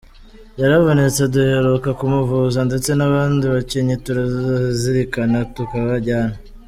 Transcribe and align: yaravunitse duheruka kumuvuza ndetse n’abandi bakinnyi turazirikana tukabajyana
yaravunitse 0.61 1.21
duheruka 1.33 1.89
kumuvuza 1.99 2.59
ndetse 2.69 2.89
n’abandi 2.95 3.43
bakinnyi 3.53 3.95
turazirikana 4.05 5.37
tukabajyana 5.55 6.35